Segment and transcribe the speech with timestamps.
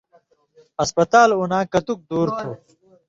[0.83, 2.51] اَسپتال اُناں کتِیُوک دُور تُھو؟